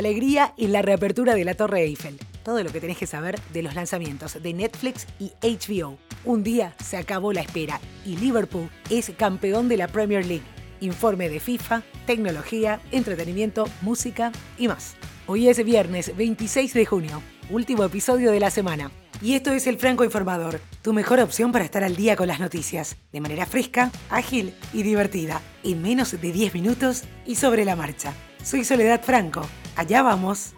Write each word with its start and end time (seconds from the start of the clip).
alegría 0.00 0.54
y 0.56 0.66
la 0.66 0.82
reapertura 0.82 1.34
de 1.34 1.44
la 1.44 1.54
Torre 1.54 1.82
Eiffel. 1.82 2.18
Todo 2.42 2.62
lo 2.62 2.72
que 2.72 2.80
tenés 2.80 2.98
que 2.98 3.06
saber 3.06 3.38
de 3.52 3.62
los 3.62 3.74
lanzamientos 3.74 4.42
de 4.42 4.52
Netflix 4.52 5.06
y 5.18 5.32
HBO. 5.42 5.98
Un 6.24 6.42
día 6.42 6.74
se 6.82 6.96
acabó 6.96 7.32
la 7.32 7.42
espera 7.42 7.80
y 8.04 8.16
Liverpool 8.16 8.70
es 8.88 9.10
campeón 9.16 9.68
de 9.68 9.76
la 9.76 9.88
Premier 9.88 10.26
League. 10.26 10.44
Informe 10.80 11.28
de 11.28 11.38
FIFA, 11.38 11.82
tecnología, 12.06 12.80
entretenimiento, 12.90 13.68
música 13.82 14.32
y 14.58 14.68
más. 14.68 14.96
Hoy 15.26 15.48
es 15.48 15.62
viernes 15.64 16.16
26 16.16 16.72
de 16.72 16.86
junio, 16.86 17.22
último 17.50 17.84
episodio 17.84 18.32
de 18.32 18.40
la 18.40 18.50
semana. 18.50 18.90
Y 19.22 19.34
esto 19.34 19.52
es 19.52 19.66
el 19.66 19.76
Franco 19.76 20.02
Informador, 20.02 20.60
tu 20.80 20.94
mejor 20.94 21.20
opción 21.20 21.52
para 21.52 21.66
estar 21.66 21.84
al 21.84 21.94
día 21.94 22.16
con 22.16 22.26
las 22.26 22.40
noticias, 22.40 22.96
de 23.12 23.20
manera 23.20 23.44
fresca, 23.44 23.92
ágil 24.08 24.54
y 24.72 24.82
divertida, 24.82 25.42
en 25.62 25.82
menos 25.82 26.18
de 26.18 26.32
10 26.32 26.54
minutos 26.54 27.04
y 27.26 27.34
sobre 27.34 27.66
la 27.66 27.76
marcha. 27.76 28.14
Soy 28.42 28.64
Soledad 28.64 29.02
Franco, 29.02 29.46
allá 29.80 30.02
vamos. 30.02 30.52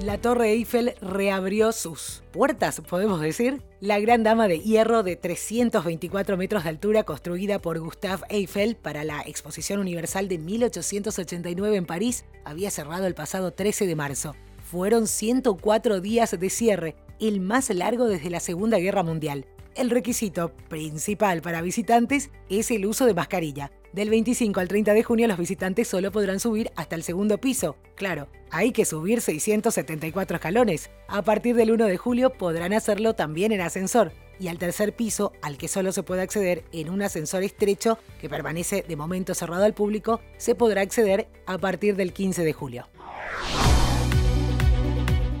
La 0.00 0.16
Torre 0.16 0.52
Eiffel 0.52 0.94
reabrió 1.02 1.72
sus 1.72 2.22
puertas, 2.32 2.80
podemos 2.80 3.20
decir. 3.20 3.62
La 3.80 4.00
gran 4.00 4.22
dama 4.22 4.48
de 4.48 4.60
hierro 4.60 5.02
de 5.02 5.16
324 5.16 6.38
metros 6.38 6.64
de 6.64 6.70
altura 6.70 7.04
construida 7.04 7.60
por 7.60 7.78
Gustave 7.78 8.22
Eiffel 8.30 8.74
para 8.74 9.04
la 9.04 9.20
Exposición 9.20 9.80
Universal 9.80 10.28
de 10.28 10.38
1889 10.38 11.76
en 11.76 11.84
París 11.84 12.24
había 12.46 12.70
cerrado 12.70 13.06
el 13.06 13.14
pasado 13.14 13.52
13 13.52 13.86
de 13.86 13.94
marzo. 13.94 14.34
Fueron 14.64 15.06
104 15.06 16.00
días 16.00 16.38
de 16.40 16.50
cierre, 16.50 16.96
el 17.20 17.40
más 17.40 17.68
largo 17.68 18.06
desde 18.06 18.30
la 18.30 18.40
Segunda 18.40 18.78
Guerra 18.78 19.02
Mundial. 19.02 19.44
El 19.74 19.90
requisito 19.90 20.52
principal 20.68 21.42
para 21.42 21.60
visitantes 21.60 22.30
es 22.48 22.70
el 22.70 22.86
uso 22.86 23.04
de 23.04 23.14
mascarilla. 23.14 23.70
Del 23.92 24.10
25 24.10 24.60
al 24.60 24.68
30 24.68 24.92
de 24.92 25.02
junio 25.02 25.26
los 25.28 25.38
visitantes 25.38 25.88
solo 25.88 26.12
podrán 26.12 26.40
subir 26.40 26.70
hasta 26.76 26.94
el 26.94 27.02
segundo 27.02 27.38
piso. 27.38 27.76
Claro, 27.94 28.28
hay 28.50 28.72
que 28.72 28.84
subir 28.84 29.22
674 29.22 30.36
escalones. 30.36 30.90
A 31.08 31.22
partir 31.22 31.56
del 31.56 31.70
1 31.70 31.86
de 31.86 31.96
julio 31.96 32.34
podrán 32.34 32.74
hacerlo 32.74 33.14
también 33.14 33.50
en 33.50 33.62
ascensor. 33.62 34.12
Y 34.38 34.48
al 34.48 34.58
tercer 34.58 34.94
piso, 34.94 35.32
al 35.40 35.56
que 35.56 35.68
solo 35.68 35.90
se 35.90 36.02
puede 36.02 36.22
acceder 36.22 36.64
en 36.70 36.90
un 36.90 37.02
ascensor 37.02 37.42
estrecho 37.42 37.98
que 38.20 38.28
permanece 38.28 38.84
de 38.86 38.94
momento 38.94 39.34
cerrado 39.34 39.64
al 39.64 39.74
público, 39.74 40.20
se 40.36 40.54
podrá 40.54 40.82
acceder 40.82 41.28
a 41.46 41.56
partir 41.58 41.96
del 41.96 42.12
15 42.12 42.44
de 42.44 42.52
julio. 42.52 42.88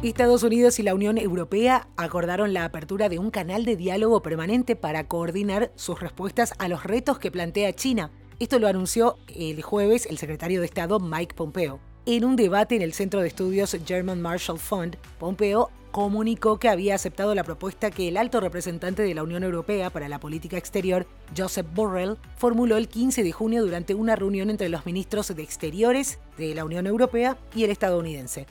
Estados 0.02 0.42
Unidos 0.42 0.78
y 0.78 0.84
la 0.84 0.94
Unión 0.94 1.18
Europea 1.18 1.88
acordaron 1.96 2.54
la 2.54 2.64
apertura 2.64 3.08
de 3.08 3.18
un 3.18 3.30
canal 3.30 3.64
de 3.64 3.76
diálogo 3.76 4.22
permanente 4.22 4.74
para 4.74 5.06
coordinar 5.06 5.70
sus 5.74 6.00
respuestas 6.00 6.54
a 6.58 6.68
los 6.68 6.84
retos 6.84 7.18
que 7.18 7.30
plantea 7.30 7.72
China. 7.74 8.10
Esto 8.40 8.60
lo 8.60 8.68
anunció 8.68 9.18
el 9.34 9.60
jueves 9.62 10.06
el 10.06 10.16
secretario 10.16 10.60
de 10.60 10.66
Estado 10.66 11.00
Mike 11.00 11.34
Pompeo. 11.34 11.80
En 12.06 12.24
un 12.24 12.36
debate 12.36 12.76
en 12.76 12.82
el 12.82 12.92
Centro 12.92 13.20
de 13.20 13.26
Estudios 13.26 13.76
German 13.84 14.22
Marshall 14.22 14.60
Fund, 14.60 14.96
Pompeo 15.18 15.70
comunicó 15.90 16.60
que 16.60 16.68
había 16.68 16.94
aceptado 16.94 17.34
la 17.34 17.42
propuesta 17.42 17.90
que 17.90 18.06
el 18.06 18.16
alto 18.16 18.38
representante 18.38 19.02
de 19.02 19.12
la 19.12 19.24
Unión 19.24 19.42
Europea 19.42 19.90
para 19.90 20.08
la 20.08 20.20
Política 20.20 20.56
Exterior, 20.56 21.04
Joseph 21.36 21.66
Borrell, 21.74 22.16
formuló 22.36 22.76
el 22.76 22.86
15 22.86 23.24
de 23.24 23.32
junio 23.32 23.64
durante 23.64 23.96
una 23.96 24.14
reunión 24.14 24.50
entre 24.50 24.68
los 24.68 24.86
ministros 24.86 25.34
de 25.34 25.42
Exteriores 25.42 26.20
de 26.36 26.54
la 26.54 26.64
Unión 26.64 26.86
Europea 26.86 27.36
y 27.56 27.64
el 27.64 27.70
estadounidense. 27.70 28.46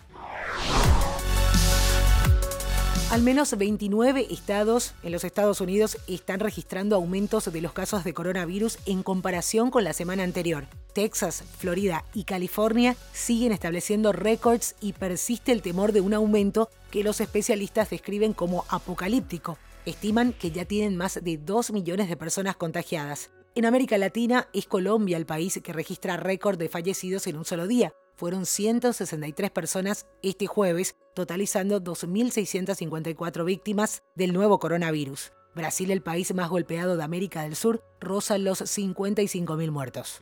Al 3.09 3.23
menos 3.23 3.58
29 3.58 4.27
estados 4.31 4.94
en 5.02 5.13
los 5.13 5.23
Estados 5.23 5.61
Unidos 5.61 5.97
están 6.08 6.41
registrando 6.41 6.97
aumentos 6.97 7.50
de 7.50 7.61
los 7.61 7.72
casos 7.72 8.03
de 8.03 8.13
coronavirus 8.13 8.80
en 8.86 9.02
comparación 9.02 9.72
con 9.72 9.86
la 9.86 9.94
semana 9.94 10.23
anterior. 10.23 10.67
Texas, 10.91 11.41
Florida 11.58 12.03
y 12.13 12.25
California 12.25 12.97
siguen 13.13 13.53
estableciendo 13.53 14.11
récords 14.11 14.75
y 14.81 14.91
persiste 14.91 15.53
el 15.53 15.61
temor 15.61 15.94
de 15.94 16.02
un 16.02 16.13
aumento 16.13 16.69
que 16.91 17.05
los 17.05 17.22
especialistas 17.22 17.89
describen 17.89 18.34
como 18.34 18.66
apocalíptico. 18.67 19.57
Estiman 19.85 20.34
que 20.34 20.51
ya 20.51 20.66
tienen 20.66 20.97
más 20.97 21.23
de 21.23 21.38
2 21.38 21.72
millones 21.72 22.09
de 22.09 22.17
personas 22.17 22.57
contagiadas. 22.57 23.29
En 23.56 23.66
América 23.66 23.97
Latina 23.97 24.50
es 24.51 24.67
Colombia 24.67 25.16
el 25.16 25.25
país 25.25 25.57
que 25.63 25.72
registra 25.72 26.17
récord 26.17 26.57
de 26.57 26.67
fallecidos 26.67 27.25
en 27.28 27.38
un 27.38 27.46
solo 27.46 27.67
día, 27.67 27.94
fueron 28.17 28.47
163 28.47 29.51
personas 29.51 30.07
este 30.23 30.47
jueves, 30.47 30.96
totalizando 31.17 31.81
2.654 31.81 33.44
víctimas 33.44 34.03
del 34.13 34.33
nuevo 34.33 34.59
coronavirus. 34.59 35.31
Brasil, 35.55 35.89
el 35.89 36.03
país 36.03 36.31
más 36.35 36.47
golpeado 36.47 36.95
de 36.95 37.03
América 37.03 37.41
del 37.41 37.55
Sur, 37.55 37.83
roza 38.00 38.38
los 38.38 38.61
55.000 38.61 39.72
muertos. 39.72 40.22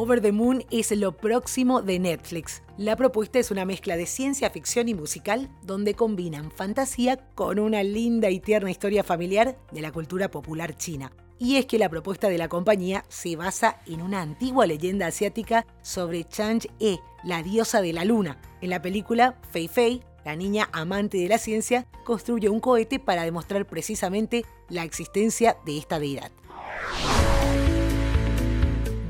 Over 0.00 0.22
the 0.22 0.30
Moon 0.30 0.64
es 0.70 0.92
lo 0.92 1.16
próximo 1.16 1.82
de 1.82 1.98
Netflix. 1.98 2.62
La 2.76 2.94
propuesta 2.94 3.40
es 3.40 3.50
una 3.50 3.64
mezcla 3.64 3.96
de 3.96 4.06
ciencia 4.06 4.48
ficción 4.48 4.88
y 4.88 4.94
musical 4.94 5.50
donde 5.62 5.94
combinan 5.94 6.52
fantasía 6.52 7.16
con 7.34 7.58
una 7.58 7.82
linda 7.82 8.30
y 8.30 8.38
tierna 8.38 8.70
historia 8.70 9.02
familiar 9.02 9.58
de 9.72 9.80
la 9.80 9.90
cultura 9.90 10.30
popular 10.30 10.76
china 10.76 11.10
y 11.36 11.56
es 11.56 11.66
que 11.66 11.80
la 11.80 11.88
propuesta 11.88 12.28
de 12.28 12.38
la 12.38 12.46
compañía 12.46 13.04
se 13.08 13.34
basa 13.34 13.80
en 13.86 14.00
una 14.00 14.22
antigua 14.22 14.68
leyenda 14.68 15.08
asiática 15.08 15.66
sobre 15.82 16.22
Chang-e, 16.22 17.00
la 17.24 17.42
diosa 17.42 17.82
de 17.82 17.92
la 17.92 18.04
luna. 18.04 18.40
En 18.60 18.70
la 18.70 18.80
película, 18.80 19.40
Fei 19.50 19.66
Fei, 19.66 20.04
la 20.24 20.36
niña 20.36 20.68
amante 20.70 21.18
de 21.18 21.28
la 21.28 21.38
ciencia, 21.38 21.88
construye 22.04 22.48
un 22.48 22.60
cohete 22.60 23.00
para 23.00 23.24
demostrar 23.24 23.66
precisamente 23.66 24.44
la 24.68 24.84
existencia 24.84 25.56
de 25.66 25.76
esta 25.76 25.98
deidad. 25.98 26.30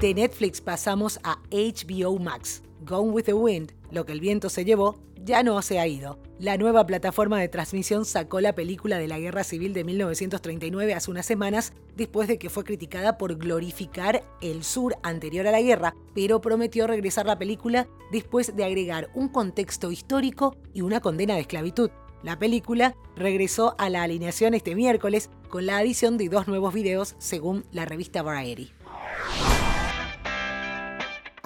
De 0.01 0.15
Netflix 0.15 0.61
pasamos 0.61 1.19
a 1.25 1.41
HBO 1.51 2.21
Max. 2.21 2.63
Gone 2.87 3.11
with 3.11 3.25
the 3.25 3.35
Wind, 3.35 3.73
lo 3.91 4.07
que 4.07 4.13
el 4.13 4.21
viento 4.21 4.49
se 4.49 4.65
llevó, 4.65 5.01
ya 5.25 5.43
no 5.43 5.61
se 5.61 5.81
ha 5.81 5.89
ido. 5.89 6.21
La 6.39 6.57
nueva 6.57 6.87
plataforma 6.87 7.41
de 7.41 7.49
transmisión 7.49 8.05
sacó 8.05 8.41
la 8.41 8.55
película 8.55 8.99
de 8.99 9.09
la 9.09 9.19
Guerra 9.19 9.43
Civil 9.43 9.73
de 9.73 9.83
1939 9.83 10.95
hace 10.95 11.11
unas 11.11 11.27
semanas, 11.27 11.73
después 11.97 12.29
de 12.29 12.39
que 12.39 12.49
fue 12.49 12.63
criticada 12.63 13.19
por 13.19 13.35
glorificar 13.39 14.23
el 14.41 14.63
sur 14.63 14.97
anterior 15.03 15.49
a 15.49 15.51
la 15.51 15.63
guerra, 15.63 15.97
pero 16.15 16.41
prometió 16.41 16.87
regresar 16.87 17.27
la 17.27 17.41
película 17.41 17.89
después 18.13 18.55
de 18.55 18.63
agregar 18.63 19.11
un 19.15 19.29
contexto 19.29 19.91
histórico 19.91 20.57
y 20.75 20.83
una 20.83 21.01
condena 21.01 21.35
de 21.35 21.41
esclavitud. 21.41 21.91
La 22.23 22.39
película 22.39 22.95
regresó 23.17 23.75
a 23.79 23.91
la 23.91 24.05
alineación 24.05 24.55
este 24.55 24.77
miércoles 24.77 25.29
con 25.49 25.67
la 25.67 25.79
adición 25.79 26.19
de 26.19 26.29
dos 26.29 26.47
nuevos 26.47 26.73
videos 26.73 27.17
según 27.19 27.65
la 27.73 27.85
revista 27.85 28.23
Variety. 28.23 28.73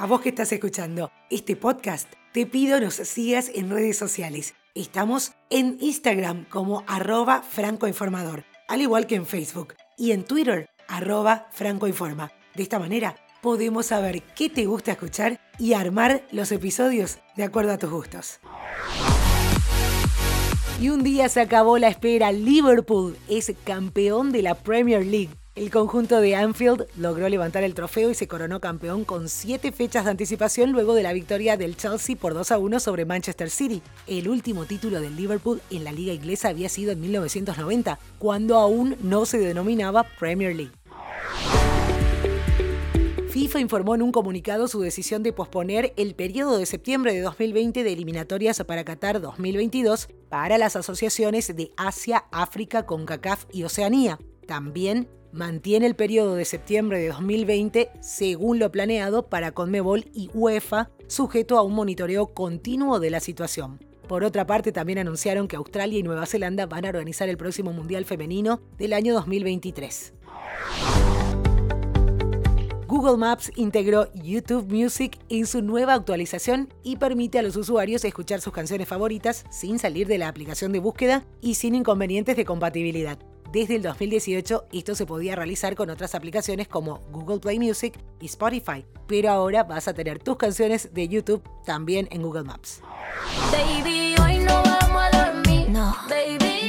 A 0.02 0.06
vos 0.06 0.20
que 0.20 0.30
estás 0.30 0.50
escuchando 0.50 1.12
este 1.30 1.54
podcast, 1.54 2.12
te 2.32 2.44
pido 2.44 2.80
nos 2.80 2.94
sigas 2.94 3.48
en 3.54 3.70
redes 3.70 3.96
sociales. 3.96 4.52
Estamos 4.74 5.30
en 5.48 5.78
Instagram 5.80 6.44
como 6.46 6.82
arroba 6.88 7.40
francoinformador, 7.40 8.42
al 8.66 8.80
igual 8.80 9.06
que 9.06 9.14
en 9.14 9.26
Facebook, 9.26 9.74
y 9.96 10.10
en 10.10 10.24
Twitter 10.24 10.68
arroba 10.88 11.46
francoinforma. 11.52 12.32
De 12.56 12.64
esta 12.64 12.80
manera 12.80 13.14
podemos 13.42 13.86
saber 13.86 14.24
qué 14.34 14.50
te 14.50 14.66
gusta 14.66 14.90
escuchar 14.90 15.38
y 15.56 15.74
armar 15.74 16.26
los 16.32 16.50
episodios 16.50 17.18
de 17.36 17.44
acuerdo 17.44 17.70
a 17.70 17.78
tus 17.78 17.90
gustos. 17.90 18.40
Y 20.80 20.88
un 20.88 21.04
día 21.04 21.28
se 21.28 21.42
acabó 21.42 21.78
la 21.78 21.86
espera. 21.86 22.32
Liverpool 22.32 23.16
es 23.28 23.52
campeón 23.62 24.32
de 24.32 24.42
la 24.42 24.56
Premier 24.56 25.06
League. 25.06 25.30
El 25.54 25.70
conjunto 25.70 26.22
de 26.22 26.34
Anfield 26.34 26.86
logró 26.96 27.28
levantar 27.28 27.62
el 27.62 27.74
trofeo 27.74 28.08
y 28.08 28.14
se 28.14 28.26
coronó 28.26 28.58
campeón 28.58 29.04
con 29.04 29.28
siete 29.28 29.70
fechas 29.70 30.06
de 30.06 30.10
anticipación 30.12 30.72
luego 30.72 30.94
de 30.94 31.02
la 31.02 31.12
victoria 31.12 31.58
del 31.58 31.76
Chelsea 31.76 32.16
por 32.16 32.32
2 32.32 32.52
a 32.52 32.58
1 32.58 32.80
sobre 32.80 33.04
Manchester 33.04 33.50
City. 33.50 33.82
El 34.06 34.30
último 34.30 34.64
título 34.64 35.02
del 35.02 35.14
Liverpool 35.14 35.60
en 35.70 35.84
la 35.84 35.92
liga 35.92 36.14
inglesa 36.14 36.48
había 36.48 36.70
sido 36.70 36.92
en 36.92 37.02
1990, 37.02 37.98
cuando 38.18 38.56
aún 38.56 38.96
no 39.02 39.26
se 39.26 39.36
denominaba 39.36 40.04
Premier 40.18 40.56
League. 40.56 40.72
FIFA 43.28 43.60
informó 43.60 43.94
en 43.94 44.00
un 44.00 44.12
comunicado 44.12 44.68
su 44.68 44.80
decisión 44.80 45.22
de 45.22 45.34
posponer 45.34 45.92
el 45.98 46.14
periodo 46.14 46.56
de 46.56 46.64
septiembre 46.64 47.12
de 47.12 47.20
2020 47.20 47.84
de 47.84 47.92
eliminatorias 47.92 48.64
para 48.64 48.84
Qatar 48.84 49.20
2022 49.20 50.08
para 50.30 50.56
las 50.56 50.76
asociaciones 50.76 51.54
de 51.54 51.72
Asia, 51.76 52.24
África, 52.32 52.86
CONCACAF 52.86 53.44
y 53.52 53.64
Oceanía. 53.64 54.18
También 54.46 55.08
mantiene 55.32 55.86
el 55.86 55.96
periodo 55.96 56.34
de 56.34 56.44
septiembre 56.44 56.98
de 56.98 57.08
2020 57.08 57.90
según 58.00 58.58
lo 58.58 58.70
planeado 58.70 59.28
para 59.28 59.52
Conmebol 59.52 60.04
y 60.12 60.30
UEFA, 60.34 60.90
sujeto 61.08 61.58
a 61.58 61.62
un 61.62 61.74
monitoreo 61.74 62.28
continuo 62.28 63.00
de 63.00 63.10
la 63.10 63.20
situación. 63.20 63.80
Por 64.06 64.24
otra 64.24 64.46
parte, 64.46 64.72
también 64.72 64.98
anunciaron 64.98 65.48
que 65.48 65.56
Australia 65.56 65.98
y 65.98 66.02
Nueva 66.02 66.26
Zelanda 66.26 66.66
van 66.66 66.84
a 66.84 66.90
organizar 66.90 67.28
el 67.28 67.38
próximo 67.38 67.72
Mundial 67.72 68.04
Femenino 68.04 68.60
del 68.76 68.92
año 68.92 69.14
2023. 69.14 70.12
Google 72.86 73.16
Maps 73.16 73.50
integró 73.56 74.12
YouTube 74.12 74.70
Music 74.70 75.18
en 75.30 75.46
su 75.46 75.62
nueva 75.62 75.94
actualización 75.94 76.68
y 76.82 76.96
permite 76.96 77.38
a 77.38 77.42
los 77.42 77.56
usuarios 77.56 78.04
escuchar 78.04 78.42
sus 78.42 78.52
canciones 78.52 78.86
favoritas 78.86 79.46
sin 79.50 79.78
salir 79.78 80.06
de 80.06 80.18
la 80.18 80.28
aplicación 80.28 80.72
de 80.72 80.78
búsqueda 80.78 81.24
y 81.40 81.54
sin 81.54 81.74
inconvenientes 81.74 82.36
de 82.36 82.44
compatibilidad. 82.44 83.18
Desde 83.52 83.76
el 83.76 83.82
2018 83.82 84.64
esto 84.72 84.94
se 84.94 85.04
podía 85.04 85.36
realizar 85.36 85.74
con 85.74 85.90
otras 85.90 86.14
aplicaciones 86.14 86.68
como 86.68 87.00
Google 87.10 87.38
Play 87.38 87.58
Music 87.58 87.98
y 88.18 88.26
Spotify, 88.26 88.84
pero 89.06 89.30
ahora 89.30 89.62
vas 89.62 89.88
a 89.88 89.94
tener 89.94 90.18
tus 90.18 90.38
canciones 90.38 90.92
de 90.94 91.06
YouTube 91.06 91.42
también 91.66 92.08
en 92.10 92.22
Google 92.22 92.44
Maps. 92.44 92.80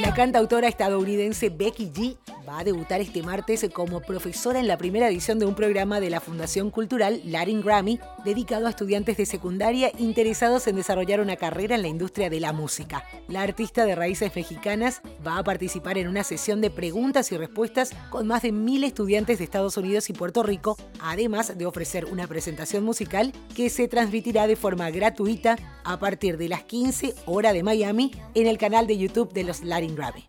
La 0.00 0.14
cantautora 0.14 0.68
estadounidense 0.68 1.48
Becky 1.48 1.90
G 1.90 2.18
va 2.48 2.58
a 2.58 2.64
debutar 2.64 3.00
este 3.00 3.22
martes 3.22 3.66
como 3.72 4.00
profesora 4.00 4.60
en 4.60 4.68
la 4.68 4.76
primera 4.76 5.08
edición 5.08 5.38
de 5.38 5.46
un 5.46 5.54
programa 5.54 6.00
de 6.00 6.10
la 6.10 6.20
Fundación 6.20 6.70
Cultural 6.70 7.20
Latin 7.24 7.62
Grammy 7.62 8.00
dedicado 8.24 8.66
a 8.66 8.70
estudiantes 8.70 9.16
de 9.16 9.26
secundaria 9.26 9.90
interesados 9.98 10.66
en 10.66 10.76
desarrollar 10.76 11.20
una 11.20 11.36
carrera 11.36 11.74
en 11.74 11.82
la 11.82 11.88
industria 11.88 12.30
de 12.30 12.40
la 12.40 12.52
música. 12.52 13.04
La 13.28 13.42
artista 13.42 13.84
de 13.84 13.94
raíces 13.94 14.34
mexicanas 14.34 15.00
va 15.26 15.38
a 15.38 15.44
participar 15.44 15.98
en 15.98 16.08
una 16.08 16.24
sesión 16.24 16.60
de 16.60 16.70
preguntas 16.70 17.32
y 17.32 17.36
respuestas 17.36 17.92
con 18.10 18.26
más 18.26 18.42
de 18.42 18.52
mil 18.52 18.84
estudiantes 18.84 19.38
de 19.38 19.44
Estados 19.44 19.76
Unidos 19.76 20.10
y 20.10 20.12
Puerto 20.12 20.42
Rico, 20.42 20.76
además 21.00 21.56
de 21.56 21.66
ofrecer 21.66 22.04
una 22.06 22.26
presentación 22.26 22.84
musical 22.84 23.32
que 23.54 23.70
se 23.70 23.88
transmitirá 23.88 24.46
de 24.46 24.56
forma 24.56 24.90
gratuita 24.90 25.56
a 25.84 25.98
partir 25.98 26.36
de 26.36 26.48
las 26.48 26.64
15 26.64 27.14
horas 27.26 27.54
de 27.54 27.62
Miami 27.62 28.12
en 28.34 28.46
el 28.46 28.58
canal 28.58 28.86
de 28.86 28.98
YouTube 28.98 29.32
de 29.32 29.44
los 29.44 29.62
Latin 29.62 29.94
Grammy. 29.94 30.26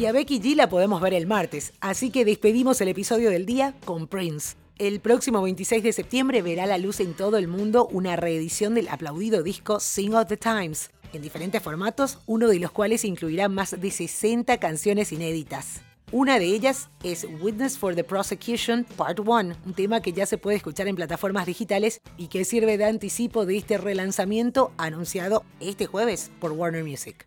Y 0.00 0.06
a 0.06 0.12
Becky 0.12 0.40
G 0.40 0.56
la 0.56 0.70
podemos 0.70 1.02
ver 1.02 1.12
el 1.12 1.26
martes, 1.26 1.74
así 1.82 2.08
que 2.08 2.24
despedimos 2.24 2.80
el 2.80 2.88
episodio 2.88 3.28
del 3.28 3.44
día 3.44 3.74
con 3.84 4.06
Prince. 4.06 4.56
El 4.78 5.00
próximo 5.00 5.42
26 5.42 5.82
de 5.82 5.92
septiembre 5.92 6.40
verá 6.40 6.64
la 6.64 6.78
luz 6.78 7.00
en 7.00 7.12
todo 7.12 7.36
el 7.36 7.48
mundo 7.48 7.86
una 7.86 8.16
reedición 8.16 8.74
del 8.74 8.88
aplaudido 8.88 9.42
disco 9.42 9.78
Sing 9.78 10.14
of 10.14 10.26
the 10.28 10.38
Times, 10.38 10.90
en 11.12 11.20
diferentes 11.20 11.62
formatos, 11.62 12.18
uno 12.24 12.48
de 12.48 12.58
los 12.58 12.70
cuales 12.70 13.04
incluirá 13.04 13.50
más 13.50 13.78
de 13.78 13.90
60 13.90 14.56
canciones 14.56 15.12
inéditas. 15.12 15.82
Una 16.12 16.38
de 16.38 16.46
ellas 16.46 16.88
es 17.02 17.26
Witness 17.42 17.76
for 17.76 17.94
the 17.94 18.02
Prosecution 18.02 18.86
Part 18.96 19.20
1, 19.20 19.54
un 19.66 19.74
tema 19.74 20.00
que 20.00 20.14
ya 20.14 20.24
se 20.24 20.38
puede 20.38 20.56
escuchar 20.56 20.88
en 20.88 20.96
plataformas 20.96 21.44
digitales 21.44 22.00
y 22.16 22.28
que 22.28 22.46
sirve 22.46 22.78
de 22.78 22.86
anticipo 22.86 23.44
de 23.44 23.58
este 23.58 23.76
relanzamiento 23.76 24.72
anunciado 24.78 25.44
este 25.60 25.84
jueves 25.84 26.30
por 26.40 26.52
Warner 26.52 26.84
Music. 26.84 27.26